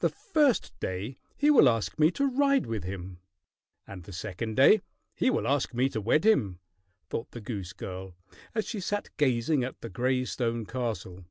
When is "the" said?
0.00-0.08, 4.02-4.12, 7.30-7.40, 9.80-9.88